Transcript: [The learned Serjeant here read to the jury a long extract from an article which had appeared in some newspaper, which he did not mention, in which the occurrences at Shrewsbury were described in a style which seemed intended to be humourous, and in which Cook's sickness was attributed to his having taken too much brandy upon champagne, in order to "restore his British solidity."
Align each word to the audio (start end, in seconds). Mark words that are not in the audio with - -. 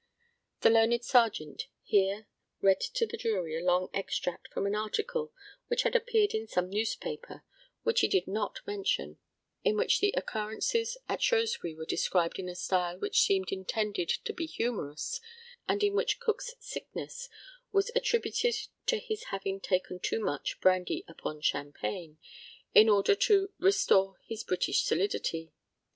[The 0.61 0.71
learned 0.71 1.03
Serjeant 1.05 1.67
here 1.83 2.25
read 2.59 2.79
to 2.79 3.05
the 3.05 3.17
jury 3.17 3.55
a 3.55 3.63
long 3.63 3.87
extract 3.93 4.47
from 4.47 4.65
an 4.65 4.73
article 4.73 5.31
which 5.67 5.83
had 5.83 5.95
appeared 5.95 6.33
in 6.33 6.47
some 6.47 6.71
newspaper, 6.71 7.43
which 7.83 7.99
he 7.99 8.07
did 8.07 8.25
not 8.27 8.61
mention, 8.65 9.19
in 9.63 9.77
which 9.77 9.99
the 9.99 10.11
occurrences 10.17 10.97
at 11.07 11.21
Shrewsbury 11.21 11.75
were 11.75 11.85
described 11.85 12.39
in 12.39 12.49
a 12.49 12.55
style 12.55 12.97
which 12.97 13.21
seemed 13.21 13.51
intended 13.51 14.09
to 14.09 14.33
be 14.33 14.47
humourous, 14.47 15.21
and 15.67 15.83
in 15.83 15.93
which 15.93 16.19
Cook's 16.19 16.55
sickness 16.59 17.29
was 17.71 17.91
attributed 17.95 18.55
to 18.87 18.97
his 18.97 19.25
having 19.25 19.59
taken 19.59 19.99
too 19.99 20.19
much 20.19 20.59
brandy 20.61 21.05
upon 21.07 21.41
champagne, 21.41 22.17
in 22.73 22.89
order 22.89 23.13
to 23.13 23.53
"restore 23.59 24.19
his 24.25 24.43
British 24.43 24.81
solidity." 24.81 25.51